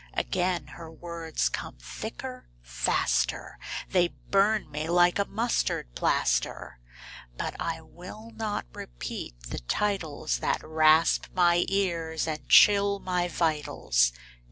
Again 0.15 0.65
her 0.65 0.89
words 0.89 1.47
come 1.47 1.77
thicker, 1.77 2.49
faster, 2.63 3.59
They 3.91 4.07
burn 4.07 4.71
me 4.71 4.89
like 4.89 5.19
a 5.19 5.25
mustard 5.25 5.93
plaster. 5.93 6.79
But 7.37 7.55
I 7.59 7.81
will 7.81 8.31
not 8.31 8.65
repeat 8.73 9.35
the 9.51 9.59
titles 9.59 10.39
That 10.39 10.63
rasp 10.67 11.27
my 11.35 11.65
ears 11.67 12.25
and 12.27 12.49
chill 12.49 12.97
my 12.97 13.27
vitals. 13.27 14.11